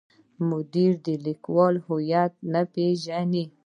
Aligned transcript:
مدیر 0.49 0.93
د 1.05 1.07
لیکوال 1.25 1.75
هویت 1.87 2.33
نه 2.51 2.61
پیژني. 2.73 3.45